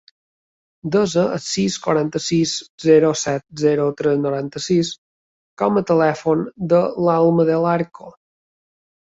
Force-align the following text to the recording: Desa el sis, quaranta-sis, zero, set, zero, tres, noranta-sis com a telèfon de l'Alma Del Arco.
Desa 0.93 1.25
el 1.33 1.41
sis, 1.47 1.75
quaranta-sis, 1.83 2.53
zero, 2.85 3.11
set, 3.25 3.45
zero, 3.65 3.85
tres, 4.01 4.17
noranta-sis 4.25 4.91
com 5.65 5.79
a 5.83 5.85
telèfon 5.93 6.43
de 6.75 6.81
l'Alma 7.07 7.47
Del 7.53 7.71
Arco. 7.77 8.11